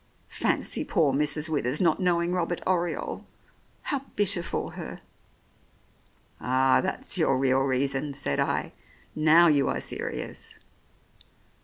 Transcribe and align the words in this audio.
Fancy 0.27 0.83
poor 0.83 1.13
Mrs. 1.13 1.47
Withers 1.47 1.79
not 1.79 1.99
knowing 1.99 2.33
Robert 2.33 2.59
Oriole 2.65 3.19
I 3.23 3.89
How 3.89 3.99
bitter 4.15 4.41
for 4.41 4.71
her 4.71 4.99
1" 4.99 4.99
"Ah, 6.51 6.81
that's 6.81 7.19
your 7.19 7.37
real 7.37 7.59
reason," 7.61 8.15
said 8.15 8.39
I. 8.39 8.73
"Now 9.13 9.45
you 9.45 9.69
are 9.69 9.79
serious." 9.79 10.57